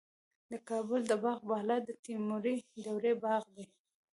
د 0.49 0.51
کابل 0.69 1.01
د 1.07 1.11
باغ 1.23 1.39
بالا 1.49 1.77
د 1.87 1.89
تیموري 2.05 2.55
دورې 2.85 3.13
باغ 3.23 3.43
دی 3.55 3.65